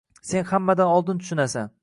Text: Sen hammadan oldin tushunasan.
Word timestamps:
Sen 0.29 0.45
hammadan 0.53 0.95
oldin 0.95 1.23
tushunasan. 1.25 1.71